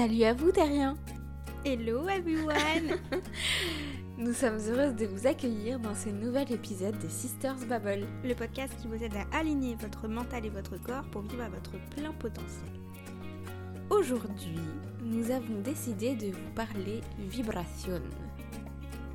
[0.00, 0.96] Salut à vous terriens
[1.62, 2.96] Hello everyone
[4.16, 8.06] Nous sommes heureuses de vous accueillir dans ce nouvel épisode de Sisters Bubble.
[8.24, 11.50] Le podcast qui vous aide à aligner votre mental et votre corps pour vivre à
[11.50, 12.70] votre plein potentiel.
[13.90, 14.58] Aujourd'hui,
[15.02, 18.00] nous avons décidé de vous parler vibration.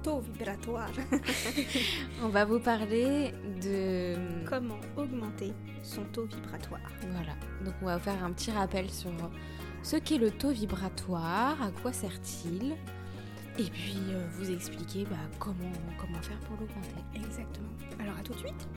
[0.03, 0.91] Taux vibratoire.
[2.23, 4.13] On va vous parler de...
[4.47, 6.91] Comment augmenter son taux vibratoire.
[7.11, 9.11] Voilà, donc on va vous faire un petit rappel sur
[9.85, 12.75] ce qu'est le taux vibratoire, à quoi sert-il,
[13.59, 16.95] et puis euh, vous expliquer bah, comment, comment faire pour l'augmenter.
[17.13, 17.69] Exactement.
[17.99, 18.67] Alors à tout de suite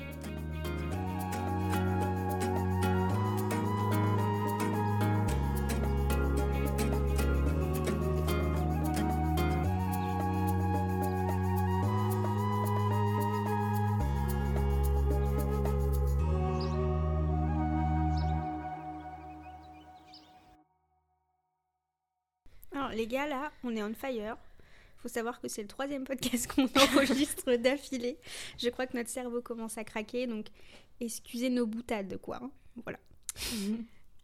[22.89, 24.39] Alors les gars là, on est on fire.
[24.97, 28.17] Faut savoir que c'est le troisième podcast qu'on enregistre d'affilée.
[28.57, 30.47] Je crois que notre cerveau commence à craquer, donc
[30.99, 32.41] excusez nos boutades quoi.
[32.43, 32.51] hein.
[32.85, 32.99] Voilà.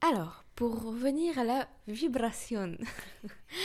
[0.00, 2.78] Alors, pour revenir à la vibration,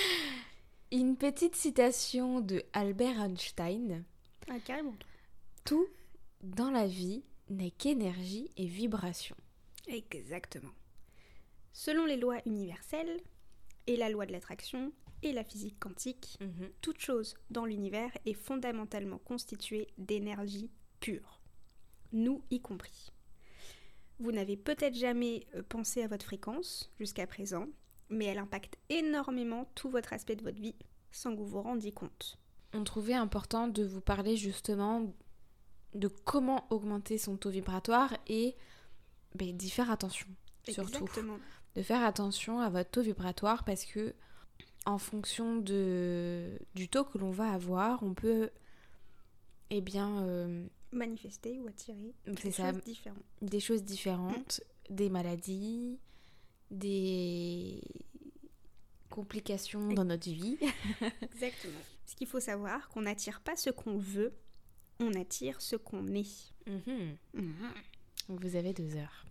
[0.92, 4.04] une petite citation de Albert Einstein.
[4.50, 4.96] Ah carrément.
[5.64, 5.88] Tout
[6.42, 9.38] dans la vie n'est qu'énergie et vibration.
[9.88, 10.74] Exactement.
[11.72, 13.22] Selon les lois universelles
[13.90, 16.38] et la loi de l'attraction et la physique quantique,
[16.80, 21.42] toute chose dans l'univers est fondamentalement constituée d'énergie pure,
[22.14, 23.12] nous y compris.
[24.20, 27.68] Vous n'avez peut-être jamais euh, pensé à votre fréquence jusqu'à présent,
[28.10, 30.76] mais elle impacte énormément tout votre aspect de votre vie
[31.12, 32.38] sans que vous vous rendiez compte.
[32.74, 35.12] On trouvait important de vous parler justement
[35.96, 38.56] de comment augmenter son taux vibratoire et
[39.34, 40.28] ben, d'y faire attention.
[40.68, 41.06] Surtout.
[41.06, 41.40] Exactement.
[41.76, 44.14] De faire attention à votre taux vibratoire parce que
[44.86, 48.50] en fonction de, du taux que l'on va avoir, on peut
[49.70, 52.72] eh bien euh, Manifester ou attirer des ça.
[52.72, 53.24] choses différentes.
[53.42, 56.00] des choses différentes, des maladies,
[56.72, 57.82] des
[59.10, 60.58] complications dans notre vie.
[61.22, 61.80] Exactement.
[62.06, 64.34] Ce qu'il faut savoir, qu'on n'attire pas ce qu'on veut,
[65.00, 66.54] on attire ce qu'on est.
[66.68, 67.16] Mhm.
[67.34, 67.54] Mhm.
[68.30, 69.26] Donc vous avez deux heures.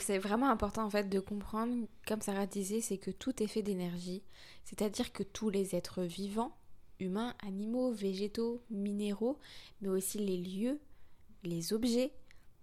[0.00, 3.62] C'est vraiment important en fait de comprendre, comme Sarah disait, c'est que tout est fait
[3.62, 4.22] d'énergie.
[4.64, 6.56] C'est-à-dire que tous les êtres vivants,
[7.00, 9.38] humains, animaux, végétaux, minéraux,
[9.82, 10.80] mais aussi les lieux,
[11.42, 12.12] les objets,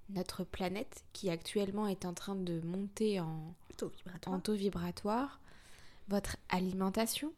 [0.10, 4.36] notre planète qui actuellement est en train de monter en, Taux vibratoire.
[4.36, 5.40] en taux vibratoire,
[6.10, 7.32] votre alimentation,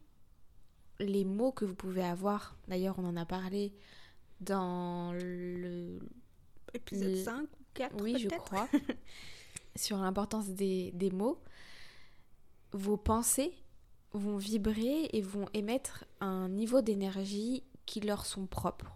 [0.98, 3.72] les mots que vous pouvez avoir, d'ailleurs on en a parlé
[4.40, 5.98] dans le
[6.72, 8.68] Épisode le- 5 ou 4 oui, je crois,
[9.76, 11.40] sur l'importance des, des mots,
[12.72, 13.52] vos pensées
[14.12, 18.92] vont vibrer et vont émettre un niveau d'énergie qui leur sont propres.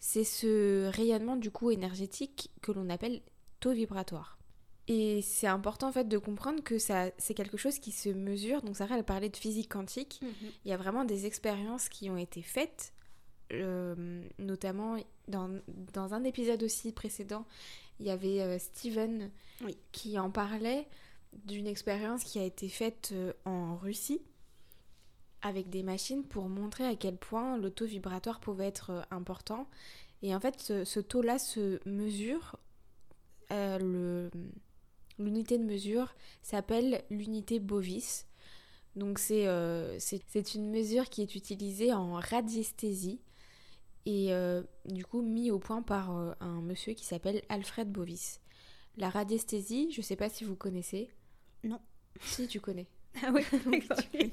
[0.00, 3.22] C'est ce rayonnement du coup énergétique que l'on appelle
[3.60, 4.38] taux vibratoire.
[4.88, 8.62] Et c'est important en fait de comprendre que ça c'est quelque chose qui se mesure.
[8.62, 10.18] Donc Sarah elle parlait de physique quantique.
[10.22, 10.50] Mhm.
[10.64, 12.92] Il y a vraiment des expériences qui ont été faites,
[13.52, 14.96] euh, notamment
[15.28, 15.50] dans,
[15.92, 17.46] dans un épisode aussi précédent,
[18.00, 19.30] il y avait euh, Steven
[19.62, 19.76] Oui.
[19.92, 20.88] qui en parlait
[21.44, 24.20] d'une expérience qui a été faite euh, en Russie
[25.42, 29.68] avec des machines pour montrer à quel point le taux vibratoire pouvait être euh, important.
[30.22, 32.56] Et en fait, ce, ce taux-là se mesure,
[33.50, 34.30] euh,
[35.18, 38.26] l'unité de mesure s'appelle l'unité bovis.
[38.94, 39.98] Donc c'est euh,
[40.54, 43.20] une mesure qui est utilisée en radiesthésie
[44.06, 48.40] et euh, du coup mis au point par euh, un monsieur qui s'appelle Alfred Bovis.
[48.96, 51.08] La radiesthésie, je sais pas si vous connaissez.
[51.64, 51.80] Non.
[52.20, 52.86] Si tu connais.
[53.24, 53.42] Ah oui.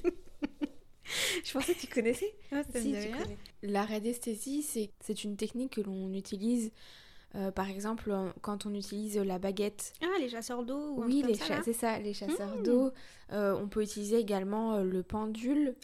[1.44, 2.33] Je pensais que tu connaissais.
[2.51, 3.38] Ah, Si, tu connais.
[3.63, 6.71] La radiesthésie, c'est une technique que l'on utilise,
[7.36, 9.94] euh, par exemple, quand on utilise la baguette.
[10.04, 12.63] Ah, les chasseurs d'eau ou Oui, ça, c'est ça, les chasseurs Hmm.
[12.63, 12.92] d'eau.
[13.31, 15.75] Euh, on peut utiliser également le pendule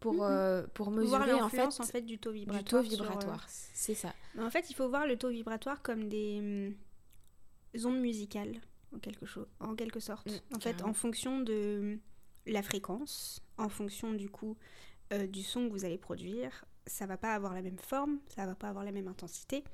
[0.00, 0.20] pour, Mhm.
[0.22, 2.82] euh, pour voir mesurer en fait, l'influence en fait du taux du vibratoire.
[2.82, 3.46] taux sur, euh, vibratoire.
[3.48, 4.14] C'est ça.
[4.34, 6.74] Mais en fait, il faut voir le taux vibratoire comme des
[7.74, 8.60] hum, ondes musicales,
[8.94, 10.26] en quelque, chose, en quelque sorte.
[10.26, 11.98] Mm, en fait, en fonction de
[12.46, 14.56] la fréquence, en fonction du coup
[15.12, 18.46] euh, du son que vous allez produire, ça va pas avoir la même forme, ça
[18.46, 19.64] va pas avoir la même intensité.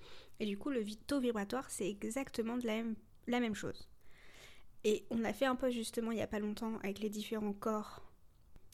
[0.41, 2.97] Et du coup, le taux vibratoire, c'est exactement de la même,
[3.27, 3.89] la même chose.
[4.85, 7.53] Et on a fait un peu justement il y a pas longtemps avec les différents
[7.53, 8.03] corps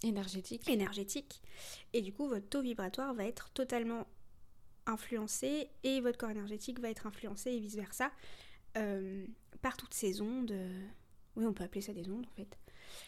[0.03, 0.69] Énergétique.
[0.69, 1.43] énergétique.
[1.93, 4.07] Et du coup, votre taux vibratoire va être totalement
[4.87, 8.11] influencé et votre corps énergétique va être influencé et vice-versa
[8.77, 9.25] euh,
[9.61, 10.89] par toutes ces ondes euh,
[11.37, 12.59] oui, on peut appeler ça des ondes en fait.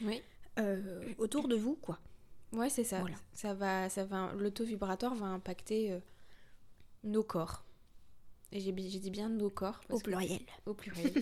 [0.00, 0.22] Oui.
[0.58, 1.98] Euh, autour de vous, quoi.
[2.52, 3.02] Ouais, c'est ça.
[3.32, 5.98] Ça va, ça va, l'auto-vibratoire va impacter euh,
[7.02, 7.64] nos corps.
[8.52, 9.80] Et j'ai dit bien nos corps.
[9.90, 10.42] Au pluriel.
[10.64, 11.12] Au pluriel.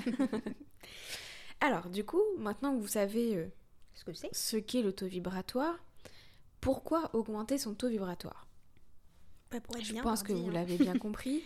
[1.60, 3.50] Alors, du coup, maintenant que vous savez
[3.94, 5.78] ce que c'est, ce qu'est l'auto-vibratoire,
[6.60, 8.46] pourquoi augmenter son taux vibratoire
[9.50, 10.52] bah, pour être Je pense que vous hein.
[10.52, 11.42] l'avez bien compris.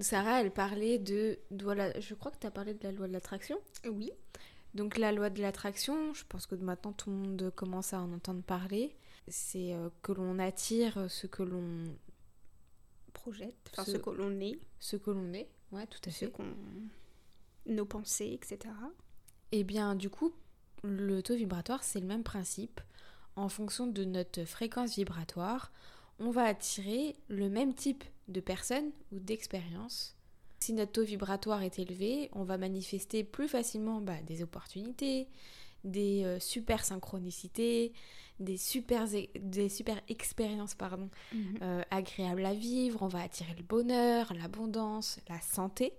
[0.00, 1.64] Sarah, elle parlait de, de
[2.00, 3.58] je crois que tu as parlé de la loi de l'attraction.
[3.90, 4.10] Oui.
[4.74, 8.12] Donc la loi de l'attraction, je pense que maintenant tout le monde commence à en
[8.12, 8.94] entendre parler.
[9.28, 11.84] C'est euh, que l'on attire ce que l'on
[13.14, 14.60] projette, enfin ce, que l'on est.
[14.78, 16.30] Ce que l'on est, ouais, tout à fait.
[17.64, 18.72] Nos pensées, etc.
[19.50, 20.34] Et eh bien du coup,
[20.86, 22.80] le taux vibratoire, c'est le même principe.
[23.34, 25.72] En fonction de notre fréquence vibratoire,
[26.18, 30.16] on va attirer le même type de personnes ou d'expériences
[30.60, 35.28] si notre taux vibratoire est élevé, on va manifester plus facilement bah, des opportunités,
[35.84, 37.92] des euh, super synchronicités,
[38.40, 39.06] des super,
[39.38, 41.58] des super expériences pardon, mhm.
[41.62, 43.02] euh, agréables à vivre.
[43.02, 45.92] On va attirer le bonheur, l'abondance, la santé,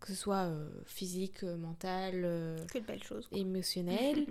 [0.00, 2.22] que ce soit euh, physique, mentale,
[2.72, 4.26] que de belles choses, émotionnelle.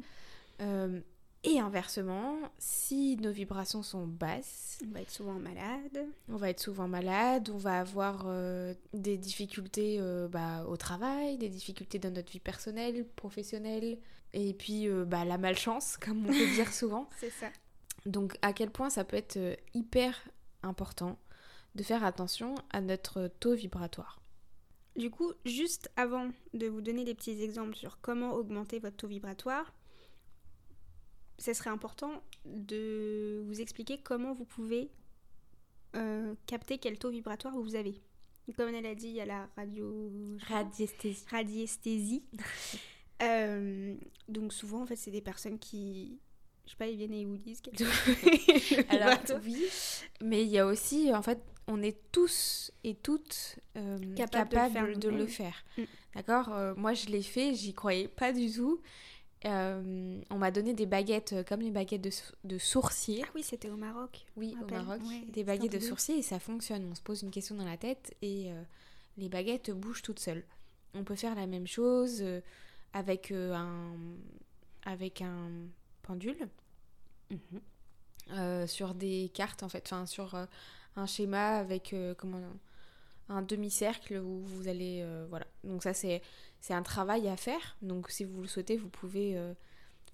[1.44, 6.06] Et inversement, si nos vibrations sont basses, on va être souvent malade.
[6.28, 11.38] On va être souvent malade, on va avoir euh, des difficultés euh, bah, au travail,
[11.38, 14.00] des difficultés dans notre vie personnelle, professionnelle,
[14.34, 17.08] et puis euh, bah, la malchance, comme on peut dire souvent.
[17.20, 17.48] C'est ça.
[18.06, 19.40] Donc à quel point ça peut être
[19.74, 20.22] hyper
[20.62, 21.18] important
[21.76, 24.19] de faire attention à notre taux vibratoire.
[25.00, 29.08] Du coup, juste avant de vous donner des petits exemples sur comment augmenter votre taux
[29.08, 29.74] vibratoire,
[31.38, 34.92] ce serait important de vous expliquer comment vous pouvez
[35.96, 38.02] euh, capter quel taux vibratoire vous avez.
[38.58, 40.12] Comme elle a dit, il y a la radio...
[40.48, 41.26] radiesthésie.
[41.32, 42.24] Radiesthésie.
[43.22, 43.98] Euh,
[44.30, 46.22] donc souvent, en fait, c'est des personnes qui...
[46.64, 47.62] Je sais pas, ils viennent et ils vous disent
[48.90, 49.66] Alors, oui,
[50.24, 55.08] mais il y a aussi, en fait, on est tous et toutes euh, capables, de,
[55.08, 55.64] le faire.
[55.78, 55.84] Mm.
[56.16, 58.82] D'accord Moi, je l'ai fait, j'y croyais pas du tout.
[59.46, 62.12] Euh, on m'a donné des baguettes euh, comme les baguettes de,
[62.44, 63.24] de sourcier.
[63.26, 64.26] Ah oui, c'était au Maroc.
[64.36, 65.00] Oui, au Maroc.
[65.30, 66.90] des baguettes de sourcier et ça fonctionne.
[66.92, 68.62] On se pose une question dans la tête et euh,
[69.18, 70.44] les baguettes bougent toutes seules.
[70.94, 72.24] On peut faire la même chose
[72.92, 73.94] avec, un,
[74.86, 75.52] avec un
[76.02, 76.50] pendule
[77.30, 78.68] mhm.
[78.68, 80.36] sur des cartes en fait, enfin sur
[80.96, 82.42] un schéma avec comment
[83.30, 85.48] un demi-cercle où vous allez voilà.
[85.64, 86.22] Donc ça c'est
[86.62, 87.78] c'est un travail à faire.
[87.82, 89.54] Donc si vous le souhaitez, vous pouvez euh,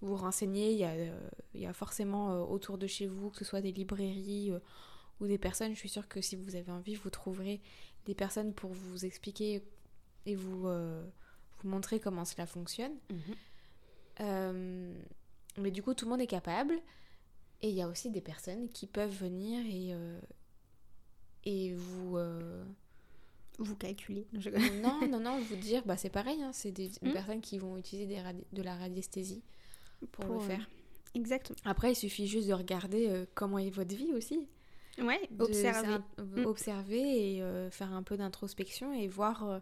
[0.01, 0.72] vous renseigner.
[0.72, 3.45] Il y a, euh, il y a forcément euh, autour de chez vous, que ce
[3.45, 4.51] soit des librairies
[5.19, 5.74] ou des personnes.
[5.74, 7.62] Je suis sûre que si vous avez envie, vous trouverez
[8.06, 9.63] des personnes pour vous expliquer
[10.25, 12.94] et vous, vous montrer comment cela fonctionne.
[14.19, 14.95] Mhm.
[15.57, 16.75] mais du coup, tout le monde est capable.
[17.62, 19.95] Et il y a aussi des personnes qui peuvent venir et,
[21.45, 22.18] et vous
[23.59, 24.27] vous calculez.
[24.81, 27.12] non, non, non, vous dire, bah, c'est pareil, hein, c'est des hmm.
[27.13, 28.21] personnes qui vont utiliser des
[28.53, 29.44] de la radiesthésie
[30.12, 30.69] pour, le faire.
[31.14, 31.57] exactement.
[31.66, 34.47] Après, il suffit juste de regarder euh, comment est votre vie aussi.
[35.02, 35.97] Ouais, observer.
[36.18, 36.45] Hmm.
[36.45, 39.59] Observer et euh, faire un peu d'introspection et voir euh,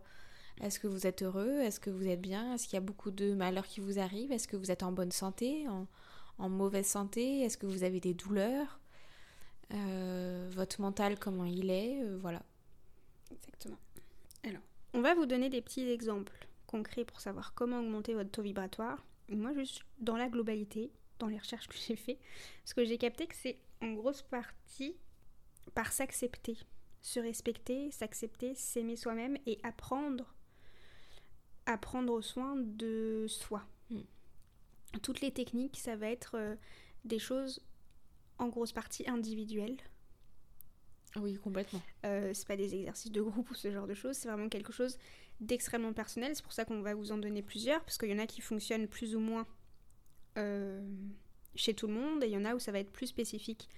[0.61, 3.11] est-ce que vous êtes heureux, est-ce que vous êtes bien, est-ce qu'il y a beaucoup
[3.11, 5.87] de malheurs qui vous arrivent, est-ce que vous êtes en bonne santé, en,
[6.37, 8.79] en mauvaise santé, est-ce que vous avez des douleurs,
[9.71, 12.43] votre mental, comment il est, voilà.
[13.31, 13.77] Exactement.
[14.43, 14.61] Alors,
[14.93, 19.05] on va vous donner des petits exemples concrets pour savoir comment augmenter votre taux vibratoire.
[19.29, 22.19] moi, juste dans la globalité, dans les recherches que j'ai fait,
[22.65, 24.95] ce que j'ai capté que c'est en grosse partie
[25.75, 26.57] par s'accepter,
[27.01, 30.33] se respecter, s'accepter, s'aimer soi-même et apprendre
[31.65, 33.63] à prendre soin de soi.
[33.89, 34.01] Hmm.
[35.01, 36.55] Toutes les techniques, ça va être euh,
[37.05, 37.61] des choses
[38.39, 39.77] en grosse partie individuelles
[41.19, 41.81] oui, complètement.
[42.05, 44.73] Euh, c'est pas des exercices de groupe ou ce genre de choses, c'est vraiment quelque
[44.73, 44.97] chose
[45.39, 46.35] d'extrêmement personnel.
[46.35, 48.41] C'est pour ça qu'on va vous en donner plusieurs, parce qu'il y en a qui
[48.41, 49.45] fonctionnent plus ou moins
[50.37, 50.81] euh,
[51.55, 53.69] chez tout le monde, et il y en a où ça va être plus spécifique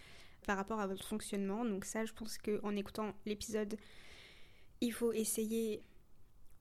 [0.47, 1.65] par rapport à votre fonctionnement.
[1.65, 3.75] Donc ça, je pense qu'en écoutant l'épisode,
[4.79, 5.83] il faut essayer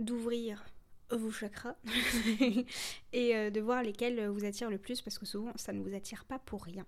[0.00, 0.64] d'ouvrir
[1.10, 1.76] vos chakras
[3.12, 5.94] et euh, de voir lesquels vous attirent le plus, parce que souvent, ça ne vous
[5.94, 6.84] attire pas pour rien.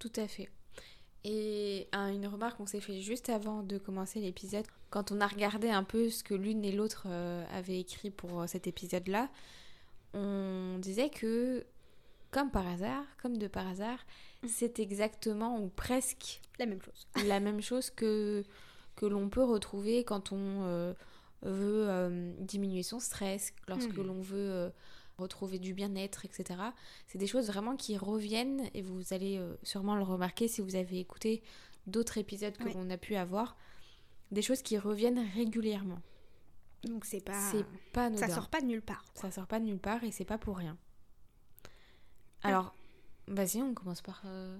[0.00, 0.48] Tout à fait.
[1.22, 5.68] Et une remarque qu'on s'est fait juste avant de commencer l'épisode, quand on a regardé
[5.68, 9.28] un peu ce que l'une et l'autre euh, avaient écrit pour euh, cet épisode-là,
[10.14, 11.64] on disait que,
[12.30, 13.98] comme par hasard, comme de par hasard,
[14.42, 14.48] mm.
[14.48, 17.06] c'est exactement ou presque la même chose.
[17.26, 18.42] La même chose que,
[18.96, 20.94] que l'on peut retrouver quand on euh,
[21.42, 24.02] veut diminuer son stress, lorsque mm.
[24.02, 24.72] l'on veut
[25.20, 26.60] retrouver du bien-être, etc.
[27.06, 30.76] C'est des choses vraiment qui reviennent et vous allez euh, sûrement le remarquer si vous
[30.76, 31.42] avez écouté
[31.86, 33.56] d'autres épisodes que l'on a pu avoir.
[34.30, 36.00] Des choses qui reviennent régulièrement.
[36.84, 37.50] Donc c'est pas.
[37.50, 39.04] C'est pas Ça sort pas de nulle part.
[39.14, 40.78] Ça sort pas de nulle part et c'est pas pour rien.
[42.42, 42.74] Alors,
[43.26, 44.58] vas-y, on commence par euh,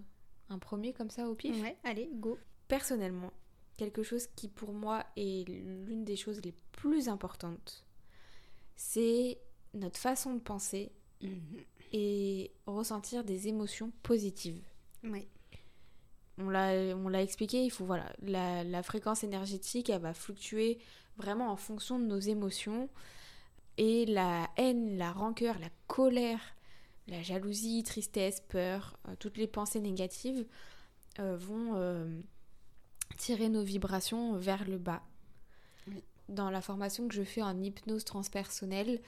[0.50, 1.60] un premier comme ça au pif.
[1.62, 2.38] Ouais, allez, go.
[2.68, 3.32] Personnellement,
[3.76, 7.86] quelque chose qui pour moi est l'une des choses les plus importantes,
[8.76, 9.38] c'est
[9.74, 11.40] notre façon de penser mhm.
[11.92, 14.64] et ressentir des émotions positives.
[15.04, 15.28] Oui.
[16.38, 20.78] On l'a expliqué, il faut voilà, la, la, fréquence énergétique, elle va fluctuer
[21.18, 22.88] vraiment en fonction de nos émotions.
[23.76, 26.40] Et la haine, la rancœur, la colère,
[27.10, 30.46] la jalousie, tristesse, peur, euh, toutes les pensées négatives
[31.18, 32.20] euh, vont euh,
[33.16, 35.02] tirer nos vibrations vers le bas.
[36.28, 39.00] Dans la formation que je fais en hypnose transpersonnelle,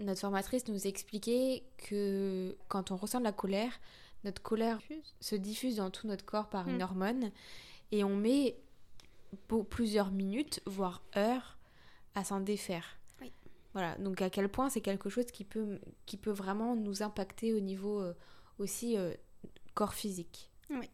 [0.00, 3.80] notre formatrice nous expliquait que quand on ressent de la colère,
[4.24, 4.80] notre colère
[5.20, 6.82] se diffuse dans tout notre corps par une mm.
[6.82, 7.30] hormone
[7.92, 8.56] et on met
[9.68, 11.58] plusieurs minutes, voire heures,
[12.14, 12.98] à s'en défaire.
[13.72, 17.52] Voilà, donc à quel point c'est quelque chose qui peut, qui peut vraiment nous impacter
[17.52, 18.14] au niveau euh,
[18.60, 19.12] aussi euh,
[19.74, 20.48] corps physique.
[20.70, 20.88] Oui.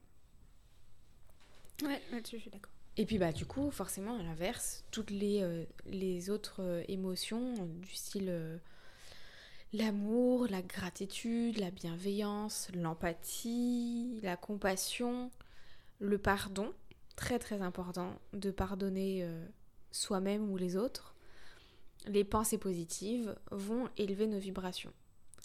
[1.83, 2.73] Ouais, là-dessus je suis d'accord.
[2.97, 7.95] Et puis bah du coup, forcément, à l'inverse, toutes les, euh, les autres émotions du
[7.95, 8.61] style
[9.73, 15.31] l'amour, la gratitude, la bienveillance, l'empathie, la compassion,
[16.01, 16.73] le pardon,
[17.17, 19.29] très très important de pardonner
[19.93, 21.15] soi-même ou les autres
[22.07, 24.93] les pensées positives vont élever nos vibrations.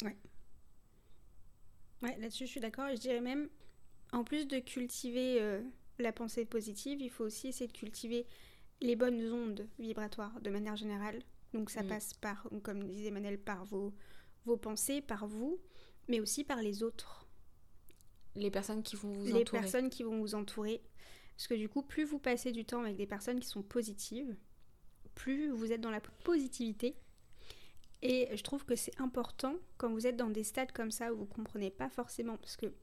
[0.04, 0.16] Ouais.
[2.02, 2.90] Ouais, là-dessus je suis d'accord.
[2.92, 3.50] Je dirais même,
[4.12, 5.62] en plus de cultiver euh,
[6.00, 8.26] la pensée positive, il faut aussi essayer de cultiver
[8.82, 11.20] les bonnes ondes vibratoires de manière générale.
[11.54, 11.88] Donc ça mm.
[11.88, 13.94] passe par, comme disait Manel, par vos,
[14.46, 15.60] vos pensées, par vous,
[16.08, 17.28] mais aussi par les autres.
[18.36, 19.40] Les personnes qui vont vous entourer.
[19.40, 20.82] Les personnes qui vont vous entourer.
[21.36, 24.36] Parce que du coup, plus vous passez du temps avec des personnes qui sont positives,
[25.16, 26.96] plus vous êtes dans la positivité.
[28.02, 31.18] Et je trouve que c'est important quand vous êtes dans des stades comme ça où
[31.18, 32.74] vous comprenez pas forcément, parce que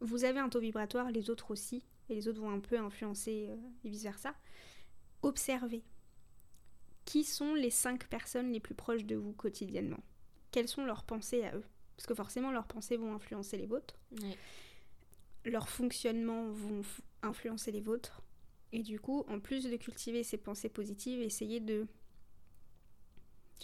[0.00, 3.46] vous avez un taux vibratoire, les autres aussi, et les autres vont un peu influencer
[3.48, 4.34] euh, et vice-versa.
[5.22, 5.82] Observez.
[7.04, 10.02] Qui sont les cinq personnes les plus proches de vous quotidiennement?
[10.54, 11.64] Quelles sont leurs pensées à eux
[11.96, 13.98] Parce que forcément, leurs pensées vont influencer les vôtres.
[15.44, 16.82] Leurs fonctionnements vont
[17.22, 18.22] influencer les vôtres.
[18.70, 21.88] Et du coup, en plus de cultiver ces pensées positives, essayez de,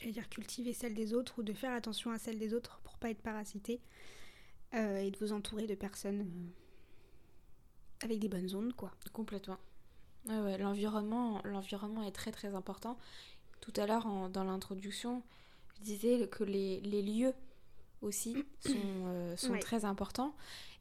[0.00, 2.98] j'allais dire cultiver celles des autres ou de faire attention à celles des autres pour
[2.98, 3.80] pas être parasité
[4.74, 8.90] euh, et de vous entourer de personnes euh, avec des bonnes ondes, quoi.
[9.12, 9.60] Complètement.
[10.26, 12.98] ouais, l'environnement, l'environnement est très très important.
[13.60, 15.22] Tout à l'heure, dans l'introduction,
[15.80, 17.34] disais que les, les lieux
[18.02, 18.74] aussi sont,
[19.06, 20.34] euh, sont très importants.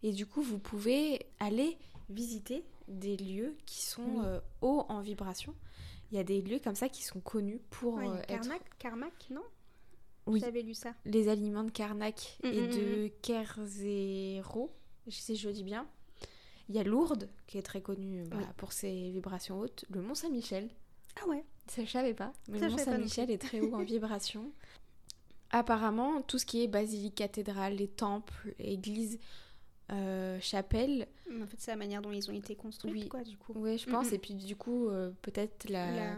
[0.03, 1.77] Et du coup, vous pouvez aller
[2.09, 5.53] visiter des lieux qui sont euh, hauts en vibration.
[6.11, 9.27] Il y a des lieux comme ça qui sont connus pour ouais, euh, Karnak, Karnak,
[9.29, 9.43] non?
[10.25, 10.39] Oui.
[10.39, 10.93] J'avais lu ça?
[11.05, 14.71] Les aliments de Karnak mm, et mm, de mm, Kerzero,
[15.07, 15.87] je sais je dis bien.
[16.67, 19.85] Il y a Lourdes, qui est très connue bah, pour ses vibrations hautes.
[19.89, 20.69] Le Mont Saint-Michel.
[21.19, 22.31] Ah ouais Ça, je savais pas.
[22.47, 24.51] Mais le Mont Saint-Michel est très haut en vibration.
[25.51, 29.19] Apparemment, tout ce qui est basilique, cathédrale, les temples, églises
[29.91, 31.07] euh, chapelle.
[31.31, 33.09] En fait, c'est la manière dont ils ont été construits, oui.
[33.09, 33.53] quoi, du coup.
[33.55, 34.11] Oui, je pense.
[34.13, 36.15] Et puis, du coup, euh, peut-être la...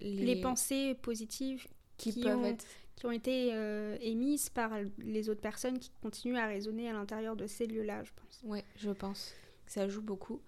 [0.00, 0.40] Les...
[0.40, 2.64] pensées positives qui, peuvent ont, être...
[2.94, 7.34] qui ont été euh, émises par les autres personnes qui continuent à résonner à l'intérieur
[7.34, 8.40] de ces lieux-là, je pense.
[8.44, 9.34] Oui, je pense.
[9.66, 10.40] Ça joue beaucoup.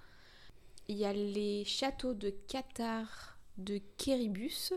[0.88, 4.72] Il y a les châteaux de Qatar de Kéribus.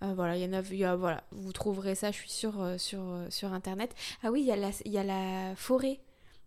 [0.00, 3.02] Voilà, il y en a, y a, voilà, vous trouverez ça, je suis sûre, sur,
[3.30, 3.94] sur Internet.
[4.22, 6.00] Ah oui, il y a la, y a la forêt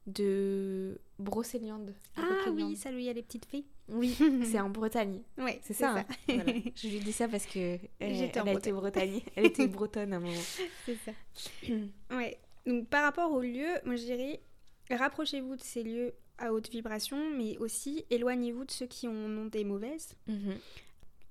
[0.08, 1.94] de Brocéliande.
[2.18, 3.66] Ah oui, ça lui, il y a les petites filles.
[3.90, 5.22] Oui, c'est en Bretagne.
[5.38, 6.00] Oui, c'est ça.
[6.00, 6.06] Hein.
[6.76, 9.22] Je lui dis ça parce que euh, elle, a été Bretagne.
[9.36, 10.42] Elle était bretonne à un moment.
[10.86, 11.12] C'est ça.
[12.16, 12.38] ouais.
[12.66, 14.40] Donc par rapport aux lieux, moi je dirais
[14.90, 19.46] rapprochez-vous de ces lieux à haute vibration, mais aussi éloignez-vous de ceux qui en ont
[19.46, 20.16] des mauvaises.
[20.28, 20.56] Mhm.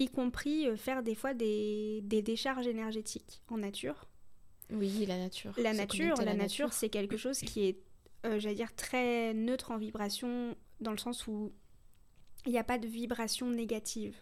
[0.00, 4.08] Y compris euh, faire des fois des, des décharges énergétiques en nature.
[4.70, 5.52] Oui, la nature.
[5.56, 6.72] La nature, la, nature.
[6.72, 7.78] c'est quelque chose qui est
[8.26, 11.52] euh, j'allais dire, très neutre en vibration, dans le sens où
[12.44, 14.16] il n'y a pas de vibration négative.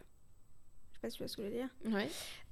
[0.90, 1.68] Je sais pas si tu vois ce que je veux dire.
[1.86, 2.08] Ouais.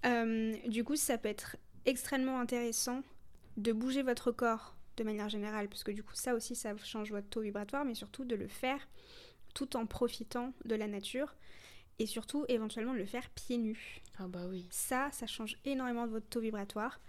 [0.06, 3.02] Euh, du coup, ça peut être extrêmement intéressant
[3.56, 7.12] de bouger votre corps de manière générale, parce que du coup, ça aussi, ça change
[7.12, 8.88] votre taux vibratoire, mais surtout de le faire
[9.54, 11.36] tout en profitant de la nature.
[11.98, 14.02] Et surtout éventuellement le faire pieds nus.
[14.18, 14.66] Ah bah oui.
[14.70, 17.00] Ça, ça change énormément de votre taux vibratoire.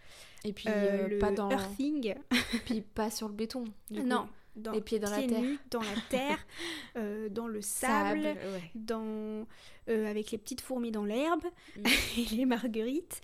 [0.44, 2.15] Et puis euh, le pas dans earthing.
[2.65, 3.65] puis pas sur le béton.
[3.89, 4.24] Du non.
[4.24, 4.29] Coup.
[4.56, 5.41] Dans, les pieds dans la terre.
[5.41, 6.48] Nus, dans la terre,
[6.98, 8.36] euh, dans le sable,
[8.74, 9.46] dans
[9.88, 11.44] euh, avec les petites fourmis dans l'herbe
[11.75, 11.84] mm.
[12.17, 13.22] et les marguerites.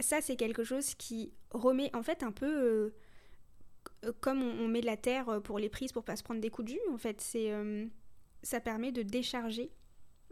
[0.00, 2.94] ça, c'est quelque chose qui remet en fait un peu
[4.20, 6.68] comme on, met de la terre pour les prises pour pas se prendre des coups
[6.68, 6.90] de jus.
[6.90, 7.52] En fait, c'est
[8.42, 9.70] ça permet de décharger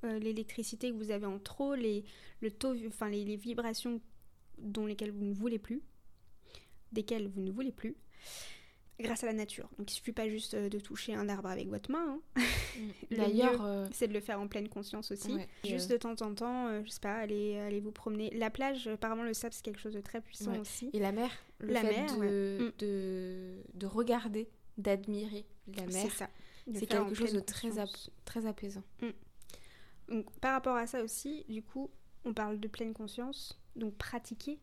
[0.03, 2.05] l'électricité que vous avez en trop, les,
[2.41, 4.01] le taux, enfin les, les vibrations
[4.59, 5.83] dont lesquelles vous ne voulez plus,
[6.93, 7.97] desquelles vous ne voulez plus,
[9.03, 9.69] grâce à la nature.
[9.79, 12.21] Donc il suffit pas juste euh, de toucher un arbre avec votre main.
[12.37, 12.43] Hein.
[12.77, 13.15] Mm.
[13.17, 15.37] D'ailleurs, euh, c'est de le faire en pleine conscience aussi.
[15.65, 18.31] juste de temps en temps, euh, je sais pas, aller, aller vous promener.
[18.31, 20.91] La plage, apparemment le sable c'est quelque chose de très puissant aussi.
[20.93, 22.73] Et la mer, le la fait mer, de, mm.
[22.79, 25.93] de, de, regarder, d'admirer la mer.
[25.93, 26.29] C'est ça.
[26.75, 27.71] C'est quelque chose de très,
[28.25, 28.85] très apaisant.
[29.01, 29.09] Mm.
[30.11, 31.91] Donc, par rapport à ça aussi, du coup,
[32.25, 33.59] on parle de pleine conscience.
[33.77, 34.59] Donc pratiquer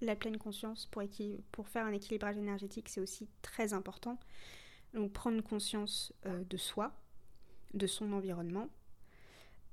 [0.00, 1.02] la pleine conscience pour,
[1.52, 4.18] pour faire un équilibrage énergétique, c'est aussi très important.
[4.94, 6.92] Donc prendre conscience euh, de soi,
[7.74, 8.68] de son environnement.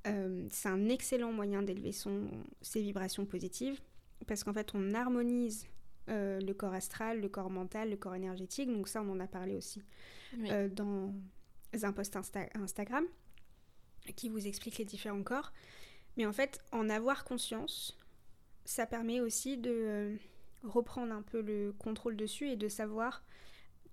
[0.08, 3.82] Euh, c'est un excellent moyen d'élever ses vibrations positives
[4.28, 5.68] parce qu'en fait on harmonise
[6.08, 8.72] euh, le corps astral, le corps mental, le corps énergétique.
[8.72, 9.82] Donc ça on en a parlé aussi
[10.72, 11.14] dans
[11.84, 13.06] un post Instagram
[14.16, 15.52] qui vous explique les différents corps.
[16.18, 17.98] Mais en fait en avoir conscience,
[18.66, 20.16] ça permet aussi de euh,
[20.64, 23.24] reprendre un peu le contrôle dessus et de savoir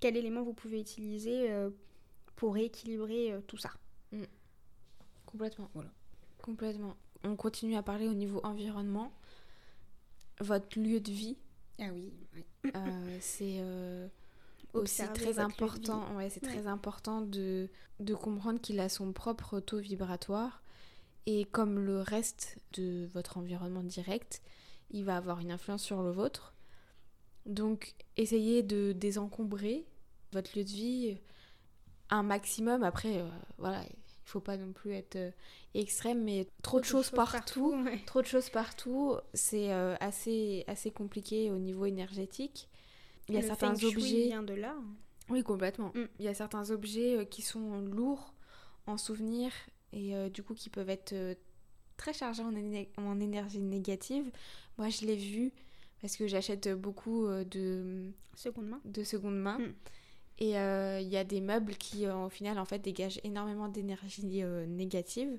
[0.01, 1.71] quel élément vous pouvez utiliser euh,
[2.35, 3.71] pour rééquilibrer euh, tout ça.
[4.13, 4.25] Mm.
[5.25, 5.71] Complètement.
[5.75, 5.91] Voilà.
[6.43, 6.97] Complètement.
[7.25, 9.13] On continue à parler au niveau environnement.
[10.41, 11.39] Votre lieu de vie.
[11.79, 12.13] Ah oui.
[13.21, 13.63] c'est
[14.76, 16.14] aussi très important.
[16.16, 17.68] Ouais, c'est très important de,
[18.00, 20.62] de comprendre qu'il a son propre taux vibratoire
[21.26, 24.43] et comme le reste de votre environnement direct,
[24.91, 26.54] il va avoir une influence sur le vôtre.
[27.47, 29.86] Donc essayez de désencombrer
[30.32, 31.19] votre lieu de vie
[32.10, 32.82] un maximum.
[32.82, 35.30] Après, euh, voilà, il faut pas non plus être euh,
[35.75, 37.75] extrême, mais trop, de choses, partout,
[38.06, 42.69] trop de choses partout, c'est euh, assez, assez compliqué au niveau énergétique.
[43.28, 44.26] Il y a certains objets.
[44.26, 44.76] vient de là.
[45.28, 45.89] Oui, complètement.
[45.95, 46.06] Mm.
[46.19, 48.34] Il y a certains objets qui sont lourds
[48.86, 49.50] en souvenir
[49.93, 51.15] et du coup qui peuvent être
[51.97, 52.54] très chargés en,
[53.02, 54.30] en énergie négative.
[54.78, 55.52] Moi, je l'ai vu
[56.00, 58.80] parce que j'achète beaucoup euh, de seconde main.
[58.84, 59.58] De seconde main.
[59.58, 59.73] Hmm.
[60.39, 63.69] Et euh, il y a des meubles qui, euh, au final, en fait, dégagent énormément
[63.69, 65.39] d'énergie négative.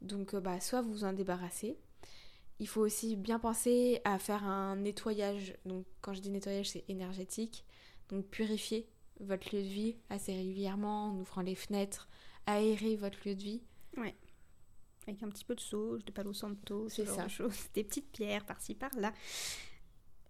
[0.00, 1.76] Donc, bah, soit vous vous en débarrassez.
[2.58, 5.54] Il faut aussi bien penser à faire un nettoyage.
[5.64, 7.64] Donc, quand je dis nettoyage, c'est énergétique.
[8.08, 8.88] Donc, purifier
[9.20, 12.08] votre lieu de vie assez régulièrement en ouvrant les fenêtres,
[12.46, 13.62] aérer votre lieu de vie.
[13.96, 14.14] Ouais
[15.06, 17.28] avec un petit peu de sauge, de palo santo, c'est ça.
[17.28, 19.12] chose, des petites pierres par-ci par-là.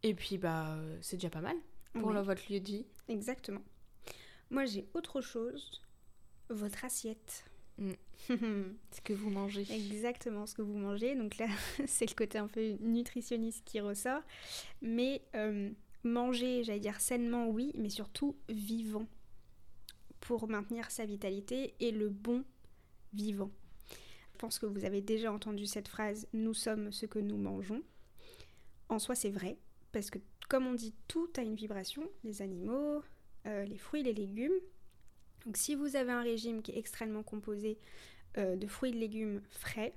[0.03, 1.57] Et puis bah c'est déjà pas mal
[1.93, 2.87] pour votre lieu de vie.
[3.09, 3.63] Exactement.
[4.51, 5.83] Moi j'ai autre chose,
[6.49, 7.45] votre assiette.
[7.83, 7.93] Mm.
[8.91, 9.67] ce que vous mangez.
[9.71, 11.15] Exactement, ce que vous mangez.
[11.15, 11.47] Donc là,
[11.87, 14.23] c'est le côté un peu nutritionniste qui ressort.
[14.81, 15.71] Mais euh,
[16.05, 19.07] manger, j'allais dire sainement, oui, mais surtout vivant.
[20.21, 22.45] Pour maintenir sa vitalité et le bon
[23.13, 23.51] vivant
[24.43, 27.81] pense que vous avez déjà entendu cette phrase Nous sommes ce que nous mangeons.
[28.89, 29.57] En soi, c'est vrai,
[29.93, 30.19] parce que
[30.49, 33.03] comme on dit, tout a une vibration, les animaux,
[33.47, 34.59] euh, les fruits, les légumes.
[35.47, 37.79] Donc si vous avez un régime qui est extrêmement composé
[38.39, 39.95] euh, de fruits et de légumes frais,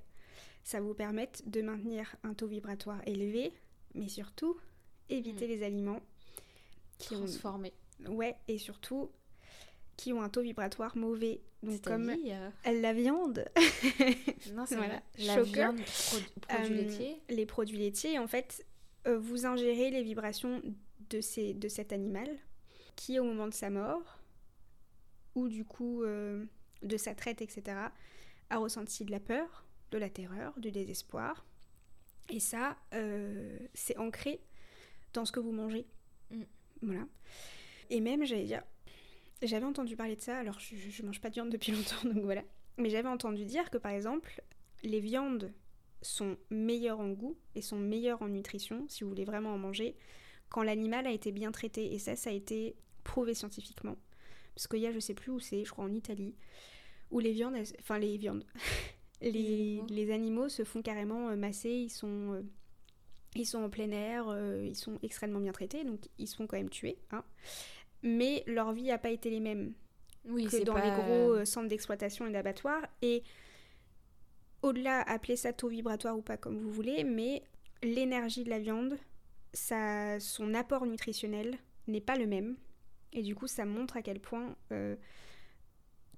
[0.63, 3.53] ça vous permet de maintenir un taux vibratoire élevé,
[3.93, 4.57] mais surtout
[5.09, 5.49] éviter mmh.
[5.49, 6.01] les aliments
[6.97, 7.73] qui transformés.
[8.07, 9.09] Ouais, et surtout
[9.97, 11.41] qui ont un taux vibratoire mauvais.
[11.63, 13.45] Donc comme euh, la viande.
[14.53, 15.01] non, c'est voilà.
[15.17, 15.79] La viande,
[16.41, 17.21] produits euh, laitiers.
[17.29, 18.65] Les produits laitiers, en fait,
[19.07, 20.61] euh, vous ingérez les vibrations
[21.09, 22.29] de, ces, de cet animal
[22.95, 24.19] qui, au moment de sa mort,
[25.35, 27.77] ou du coup de sa traite, etc.,
[28.49, 31.45] a ressenti de la peur, de la terreur, du désespoir.
[32.29, 32.77] Et ça,
[33.73, 34.39] c'est ancré
[35.13, 35.85] dans ce que vous mangez.
[36.31, 36.43] Mm.
[36.81, 37.07] Voilà.
[37.89, 38.63] Et même, j'allais dire,
[39.41, 42.23] j'avais entendu parler de ça, alors je, je mange pas de viande depuis longtemps, donc
[42.23, 42.43] voilà.
[42.77, 44.41] Mais j'avais entendu dire que par exemple,
[44.83, 45.53] les viandes
[46.01, 49.95] sont meilleures en goût et sont meilleures en nutrition, si vous voulez vraiment en manger,
[50.49, 51.93] quand l'animal a été bien traité.
[51.93, 53.97] Et ça, ça a été prouvé scientifiquement.
[54.55, 56.33] Parce qu'il y a, je sais plus où c'est, je crois en Italie,
[57.11, 58.45] où les viandes, enfin les viandes,
[59.21, 62.41] les, les, animaux se font carrément euh, masser, ils sont, euh,
[63.35, 66.47] ils sont en plein air, euh, ils sont extrêmement bien traités, donc ils se font
[66.47, 66.97] quand même tuer.
[67.11, 67.23] Hein
[68.05, 69.73] mais leur vie n'a pas été les mêmes
[70.25, 72.85] oui, que dans les gros centres d'exploitation et d'abattoirs.
[73.01, 73.23] Et
[74.61, 77.43] au-delà, appelez ça taux vibratoire ou pas comme vous voulez, mais
[77.83, 78.97] l'énergie de la viande,
[79.53, 82.55] ça, son apport nutritionnel n'est pas le même.
[83.13, 84.95] Et du coup, ça montre à quel point euh,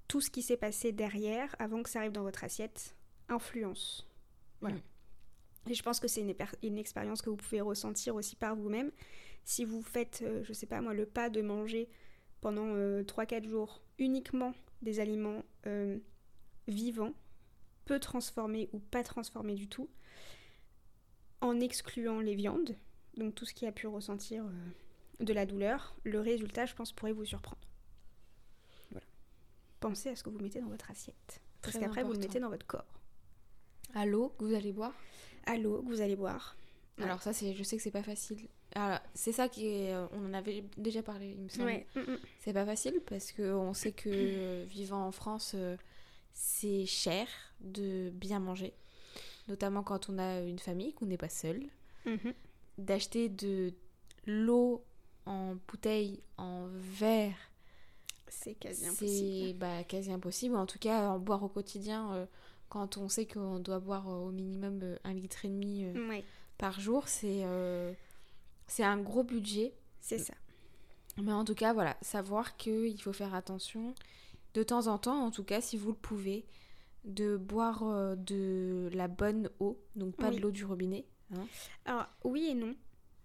[0.08, 2.96] tout ce qui s'est passé derrière, avant que ça arrive dans votre assiette,
[3.28, 4.08] influence.
[4.60, 4.76] Voilà.
[4.76, 5.70] Mm.
[5.70, 8.90] Et je pense que c'est une, expérience que vous pouvez ressentir aussi par vous-même.
[9.44, 11.88] Si vous faites, euh, je sais pas moi, le pas de manger
[12.40, 15.42] pendant 3-4 euh, jours uniquement des aliments
[16.68, 17.12] vivants,
[17.84, 19.90] peu transformés ou pas transformés du tout,
[21.40, 22.76] en excluant les viandes,
[23.16, 24.44] donc tout ce qui a pu ressentir
[25.20, 27.60] de la douleur, le résultat, je pense, pourrait vous surprendre.
[28.90, 29.06] Voilà.
[29.80, 31.40] Pensez à ce que vous mettez dans votre assiette.
[31.62, 33.00] Parce qu'après, vous le mettez dans votre corps.
[33.94, 34.94] À l'eau que vous allez boire?
[35.46, 36.56] À l'eau que vous allez boire.
[37.00, 38.48] Alors ça, c'est, je sais que c'est pas facile.
[39.14, 41.84] c'est ça qui est, euh, on en avait déjà parlé, il me semble.
[41.94, 42.18] Mm, mm.
[42.40, 45.76] C'est pas facile parce que on sait que euh, vivant en France, euh,
[46.32, 47.28] c'est cher
[47.60, 48.74] de bien manger,
[49.48, 51.62] notamment quand on a une famille, qu'on n'est pas seul.
[52.06, 52.34] Mm-hmm.
[52.78, 53.72] D'acheter de
[54.26, 54.84] l'eau
[55.28, 57.36] en bouteille, en verre,
[58.28, 59.46] c'est quasi impossible.
[59.48, 60.56] C'est bah, quasi impossible.
[60.56, 62.26] En tout cas, en boire au quotidien, euh,
[62.68, 65.86] quand on sait qu'on doit boire euh, au minimum euh, un litre et demi
[66.56, 67.44] par jour, c'est
[68.66, 69.74] c'est un gros budget.
[70.00, 70.34] C'est ça.
[71.22, 73.94] Mais en tout cas, voilà, savoir qu'il faut faire attention
[74.54, 76.46] de temps en temps, en tout cas, si vous le pouvez,
[77.04, 77.84] de boire
[78.16, 81.06] de la bonne eau, donc pas de l'eau du robinet.
[81.34, 81.46] Hein.
[81.84, 82.74] Alors, oui et non.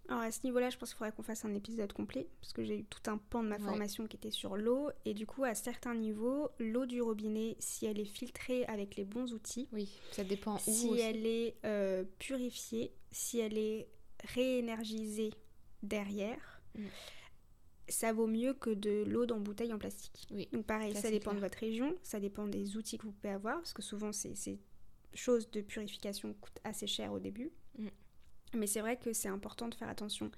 [0.10, 2.64] Alors à ce niveau-là, je pense qu'il faudrait qu'on fasse un épisode complet, parce que
[2.64, 5.46] j'ai eu tout un pan de ma formation qui était sur l'eau, et du coup,
[5.46, 9.90] à certains niveaux, l'eau du robinet, si elle est filtrée avec les bons outils, oui,
[10.12, 13.88] ça dépend où si elle est euh, purifiée, si elle est
[14.26, 15.32] réénergisée
[15.84, 16.86] derrière, mm.
[17.88, 20.28] ça vaut mieux que de l'eau dans bouteille en plastique.
[20.32, 20.50] Oui.
[20.52, 23.56] Donc pareil, ça, dépend de votre région, ça dépend des outils que vous pouvez avoir,
[23.56, 24.60] parce que souvent ces, ces
[25.14, 27.52] choses de purification coûtent assez cher au début.
[27.78, 27.88] Mm.
[28.56, 30.32] Mais c'est vrai que c'est important de faire attention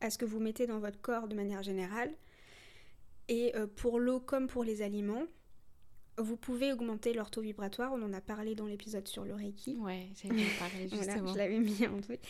[0.00, 2.12] à ce que vous mettez dans votre corps de manière générale.
[3.28, 5.24] Et euh, pour l'eau comme pour les aliments,
[6.18, 7.92] vous pouvez augmenter leur taux vibratoire.
[7.92, 9.76] On en a parlé dans l'épisode sur le Reiki.
[9.78, 10.28] Ouais, j'ai
[10.58, 11.32] parlé justement.
[11.32, 12.20] je l'avais mis en truc.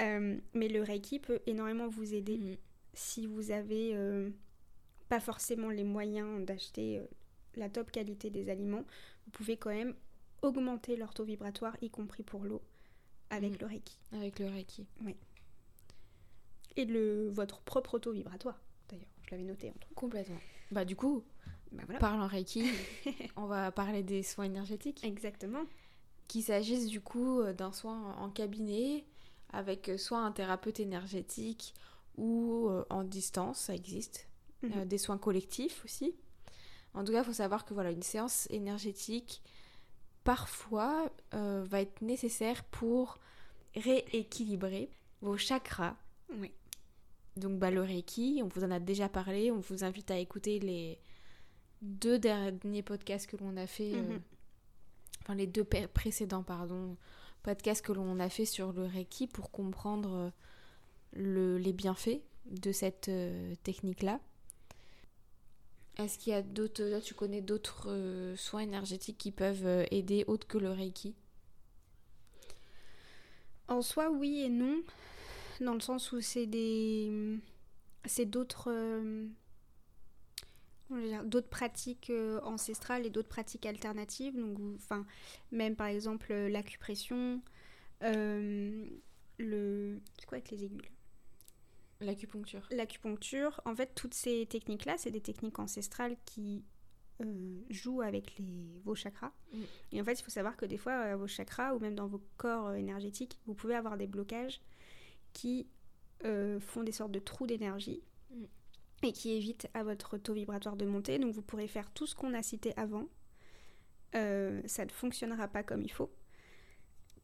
[0.00, 2.56] Euh, mais le Reiki peut énormément vous aider mm.
[2.94, 4.30] si vous avez euh,
[5.08, 7.02] pas forcément les moyens d'acheter
[7.56, 8.84] la top qualité des aliments.
[9.26, 9.94] Vous pouvez quand même
[10.42, 12.62] augmenter leur taux vibratoire, y compris pour l'eau
[13.30, 13.56] avec mm.
[13.60, 13.98] le Reiki.
[14.12, 14.86] Avec le Reiki.
[15.04, 15.16] Oui.
[16.76, 19.08] Et le, votre propre auto vibratoire, d'ailleurs.
[19.22, 19.94] Je l'avais noté en truc.
[19.94, 20.38] Complètement.
[20.70, 21.24] Bah du coup,
[21.72, 21.98] bah, voilà.
[21.98, 22.64] parlant Reiki,
[23.36, 25.04] on va parler des soins énergétiques.
[25.04, 25.64] Exactement.
[26.28, 29.04] Qu'il s'agisse du coup euh, d'un soin en cabinet,
[29.50, 31.74] avec euh, soit un thérapeute énergétique
[32.16, 34.26] ou euh, en distance, ça existe.
[34.62, 34.86] Mhm.
[34.86, 36.16] des soins collectifs aussi.
[36.92, 39.40] En tout cas, il faut savoir que voilà, une séance énergétique,
[40.28, 43.16] parfois euh, va être nécessaire pour
[43.74, 44.90] rééquilibrer
[45.22, 45.96] vos chakras.
[46.34, 46.52] Oui.
[47.36, 50.58] Donc bah, le Reiki, on vous en a déjà parlé, on vous invite à écouter
[50.58, 50.98] les
[51.80, 54.20] deux derniers podcasts que l'on a fait, euh, mhm.
[55.22, 56.98] enfin les deux précédents, pardon,
[57.42, 60.30] podcasts que l'on a fait sur le Reiki pour comprendre euh,
[61.14, 63.10] le, les bienfaits de cette
[63.62, 64.20] technique-là.
[65.98, 70.24] Est-ce qu'il y a d'autres, tu connais d'autres euh, soins énergétiques qui peuvent euh, aider
[70.28, 71.16] autre que le Reiki?
[73.66, 74.80] En soi, oui et non,
[75.60, 77.40] dans le sens où c'est des,
[78.04, 79.26] c'est d'autres, euh,
[81.24, 82.12] d'autres pratiques
[82.44, 84.36] ancestrales et d'autres pratiques alternatives.
[84.36, 85.04] Donc, enfin,
[85.50, 87.42] même par exemple l'acupression,
[88.00, 90.90] le, c'est quoi avec les aiguilles
[92.00, 92.66] L'acupuncture.
[92.70, 96.64] L'acupuncture, en fait, toutes ces techniques-là, c'est des techniques ancestrales qui
[97.20, 99.32] euh, jouent avec les, vos chakras.
[99.90, 102.06] Et en fait, il faut savoir que des fois, euh, vos chakras ou même dans
[102.06, 104.60] vos corps euh, énergétiques, vous pouvez avoir des blocages
[105.32, 105.66] qui
[106.60, 108.02] font des sortes de trous d'énergie
[109.04, 111.16] et qui évitent à votre taux vibratoire de monter.
[111.20, 113.06] Donc, vous pourrez faire tout ce qu'on a cité avant.
[114.12, 116.10] ça ne fonctionnera pas comme il faut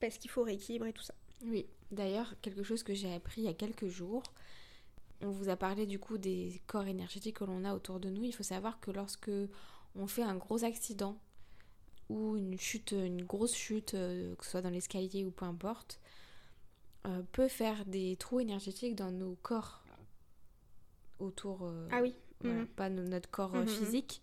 [0.05, 1.15] parce qu'il faut rééquilibrer tout ça.
[1.47, 4.23] Oui, d'ailleurs, quelque chose que j'ai appris il y a quelques jours,
[5.25, 8.25] on vous a parlé du coup des corps énergétiques que l'on a autour de nous.
[8.25, 9.31] Il faut savoir que lorsque
[9.95, 11.19] on fait un gros accident
[12.09, 16.01] ou une chute, une grosse chute, euh, que ce soit dans l'escalier ou peu importe,
[17.07, 19.85] euh, peut faire des trous énergétiques dans nos corps
[21.19, 21.63] autour.
[21.63, 22.15] Euh, ah oui.
[22.43, 22.67] Mhm.
[22.67, 23.67] Pas notre corps mhm.
[23.67, 24.21] physique,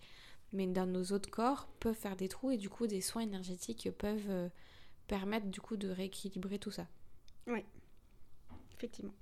[0.53, 3.89] mais dans nos autres corps peuvent faire des trous et du coup des soins énergétiques
[3.97, 4.49] peuvent
[5.07, 6.85] permettre du coup de rééquilibrer tout ça.
[7.47, 7.65] Oui,
[8.75, 9.13] effectivement.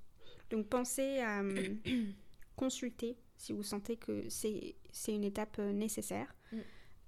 [0.50, 1.76] Donc pensez à euh,
[2.56, 4.76] consulter si vous sentez que c'est
[5.08, 6.36] une étape euh, nécessaire.
[6.52, 6.58] Mm.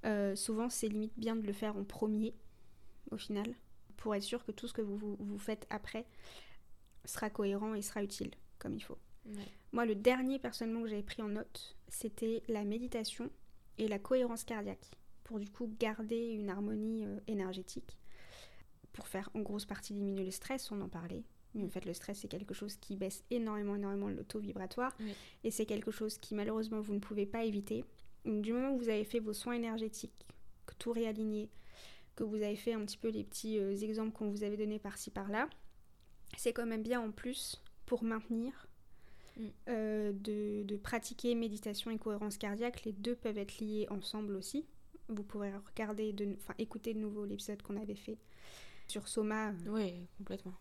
[0.05, 2.33] Euh, souvent, c'est limite bien de le faire en premier.
[3.11, 3.53] au final,
[3.97, 6.05] pour être sûr que tout ce que vous, vous, faites après
[7.05, 8.97] sera cohérent et sera utile comme il faut.
[9.71, 13.29] Moi, le dernier personnellement que j'avais pris en note, c'était la méditation
[13.77, 14.91] et la cohérence cardiaque,
[15.23, 17.97] pour du coup garder une harmonie euh, énergétique,
[18.93, 21.23] pour faire en grosse partie diminuer le stress, on en parlait.
[21.53, 24.95] Mais en fait, le stress, c'est quelque chose qui baisse énormément, énormément le taux vibratoire.
[25.43, 27.83] Et c'est quelque chose qui, malheureusement, vous ne pouvez pas éviter.
[28.25, 30.25] du moment où vous avez fait vos soins énergétiques,
[30.65, 31.49] que tout réaligné,
[32.15, 34.79] que vous avez fait un petit peu les petits euh, exemples qu'on vous avait donnés
[34.79, 35.49] par-ci par-là,
[36.37, 38.67] c'est quand même bien en plus pour maintenir
[39.37, 39.47] mm.
[39.69, 42.83] euh, de, pratiquer méditation et cohérence cardiaque.
[42.85, 44.65] Les deux peuvent être liés ensemble aussi.
[45.09, 48.17] Vous pourrez regarder, enfin écouter de nouveau l'épisode qu'on avait fait
[48.87, 49.49] sur Soma.
[49.49, 50.53] Euh, oui, complètement.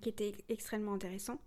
[0.00, 1.38] Qui était extrêmement intéressant.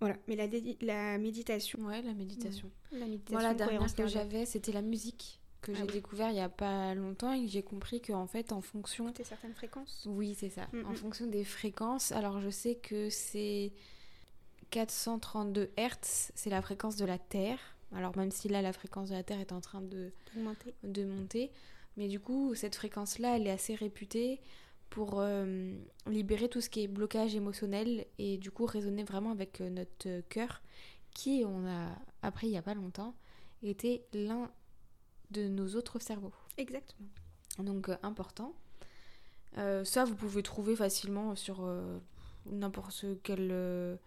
[0.00, 0.46] Voilà, mais la,
[0.82, 1.80] la méditation.
[1.80, 2.70] Ouais, la méditation.
[2.92, 3.32] La méditation.
[3.32, 6.48] Voilà, la dernière que j'avais, c'était la musique que ah j'ai découvert il y a
[6.48, 10.68] pas longtemps et j'ai compris qu'en fait en fonction de certaines fréquences oui c'est ça
[10.72, 10.96] mm, en mm.
[10.96, 13.72] fonction des fréquences alors je sais que c'est
[14.70, 17.58] 432 Hertz c'est la fréquence de la Terre
[17.92, 20.74] alors même si là la fréquence de la Terre est en train de, monter.
[20.82, 21.50] de monter
[21.96, 24.40] mais du coup cette fréquence là elle est assez réputée
[24.90, 25.72] pour euh,
[26.06, 30.20] libérer tout ce qui est blocage émotionnel et du coup résonner vraiment avec euh, notre
[30.28, 30.62] cœur
[31.12, 31.88] qui on a
[32.22, 33.14] appris il y a pas longtemps
[33.62, 34.50] était l'un
[35.30, 36.32] de nos autres cerveaux.
[36.56, 37.08] Exactement.
[37.58, 38.54] Donc euh, important.
[39.58, 41.68] Euh, ça, vous pouvez trouver facilement sur
[42.46, 43.98] n'importe quel...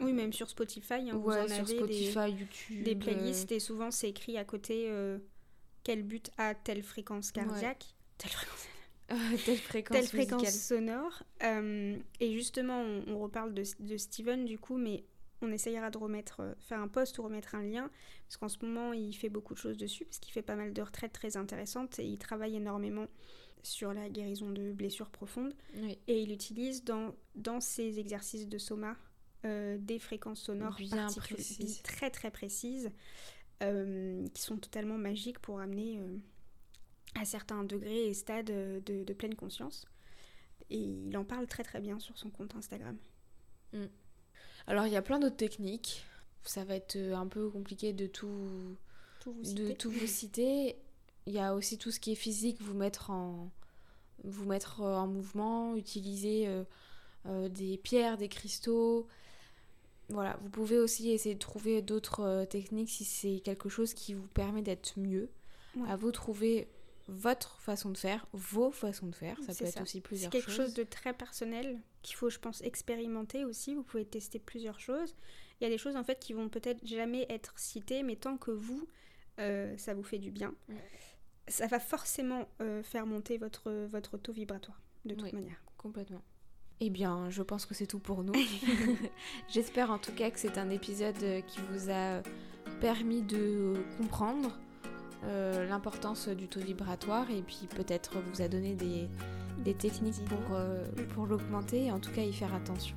[0.00, 0.94] oui, même sur Spotify.
[1.10, 2.84] Hein, vous en avez Spotify, des, YouTube.
[2.84, 4.90] Des playlists et souvent c'est écrit à côté
[5.84, 7.94] quel but a telle fréquence cardiaque.
[8.18, 8.66] Telle fréquence
[9.44, 11.22] telle fréquence, telle fréquence sonore.
[11.42, 15.04] et justement, on, reparle de, de, Steven du coup, mais
[15.44, 17.90] on essayera de remettre, euh, faire un post ou remettre un lien,
[18.26, 20.72] parce qu'en ce moment, il fait beaucoup de choses dessus, parce qu'il fait pas mal
[20.72, 23.06] de retraites très intéressantes et il travaille énormément
[23.62, 25.54] sur la guérison de blessures profondes.
[26.06, 28.96] Et il utilise dans, dans ses exercices de soma
[29.44, 31.80] euh, des fréquences sonores bien précises.
[31.82, 32.90] très très précises,
[33.62, 35.98] euh, qui sont totalement magiques pour amener
[37.14, 39.86] à certains degrés et stades de, pleine conscience.
[40.70, 42.96] Et il en parle très très bien sur son compte Instagram.
[43.72, 43.84] Mm.
[44.66, 46.04] Alors il y a plein d'autres techniques.
[46.42, 48.28] Ça va être euh, un peu compliqué de tout,
[49.26, 50.76] vous de tout vous citer.
[51.26, 53.50] Il y a aussi tout ce qui est physique, vous mettre en,
[54.24, 56.46] vous mettre euh, en mouvement, utiliser
[57.26, 59.06] euh, des pierres, des cristaux.
[60.10, 64.26] Voilà, vous pouvez aussi essayer de trouver d'autres techniques si c'est quelque chose qui vous
[64.28, 65.30] permet d'être mieux.
[65.88, 66.68] À vous trouver
[67.08, 69.36] votre façon de faire, vos façons de faire.
[69.42, 70.40] Ça peut être aussi plusieurs choses.
[70.40, 73.74] C'est quelque chose de très personnel qu'il faut, je pense, expérimenter aussi.
[73.74, 75.14] Vous pouvez tester plusieurs choses.
[75.60, 78.36] Il y a des choses en fait qui vont peut-être jamais être citées, mais tant
[78.36, 78.88] que vous,
[79.38, 80.54] euh, ça vous fait du bien,
[81.48, 85.62] ça va forcément euh, faire monter votre, votre taux vibratoire, de toute manière.
[85.76, 86.22] Complètement.
[86.80, 88.34] Eh bien, je pense que c'est tout pour nous.
[89.48, 92.22] J'espère en tout cas que c'est un épisode qui vous a
[92.80, 94.58] permis de comprendre
[95.26, 100.84] euh, l'importance du taux vibratoire et puis peut-être vous a donné des, techniques pour, euh,
[101.14, 102.96] pour l'augmenter et en tout cas y faire attention.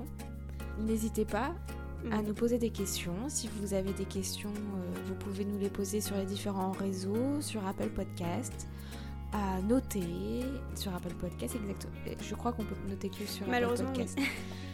[0.80, 1.56] N'hésitez pas
[2.12, 3.16] à nous poser des questions.
[3.28, 7.42] Si vous avez des questions, euh, vous pouvez nous les poser sur les différents réseaux,
[7.42, 8.68] sur Apple Podcast,
[9.34, 10.44] à noter
[10.76, 11.94] sur Apple Podcast, exactement.
[12.22, 14.18] Je crois qu'on peut noter que sur Apple Podcast.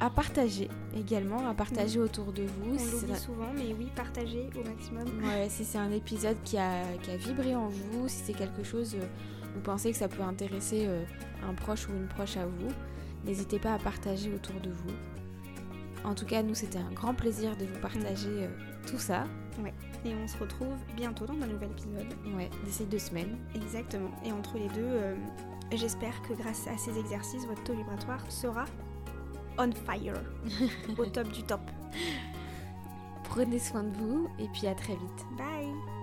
[0.00, 2.76] à partager également, à partager autour de vous.
[2.78, 5.06] On l'oublie souvent, mais oui, partagez au maximum.
[5.22, 8.64] Ouais, si c'est un épisode qui a, qui a, vibré en vous, si c'est quelque
[8.64, 9.06] chose, euh,
[9.54, 11.04] vous pensez que ça peut intéresser euh,
[11.46, 12.68] un proche ou une proche à vous,
[13.26, 14.94] n'hésitez pas à partager autour de vous.
[16.02, 18.42] En tout cas, nous, c'était un grand plaisir de vous partager mm.
[18.42, 18.48] euh,
[18.90, 19.24] tout ça.
[19.62, 19.74] Ouais.
[20.06, 22.06] Et on se retrouve bientôt dans un nouvel épisode.
[22.34, 23.36] Ouais, d'ici deux semaines.
[23.54, 24.10] Exactement.
[24.24, 28.64] Et entre les deux, j'espère que grâce à ces exercices, votre taux vibratoire sera
[29.60, 30.14] on fire,
[30.98, 31.60] au top du top.
[33.24, 35.26] Prenez soin de vous et puis à très vite.
[35.36, 35.99] Bye